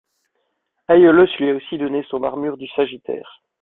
Aiolos 0.87 1.29
lui 1.37 1.51
a 1.51 1.55
aussi 1.55 1.77
donné 1.77 2.03
son 2.09 2.23
armure 2.23 2.57
du 2.57 2.65
Sagittaire. 2.69 3.43